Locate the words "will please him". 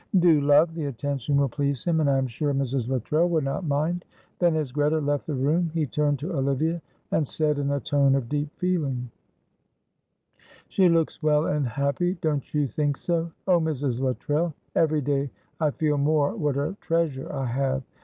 1.37-1.99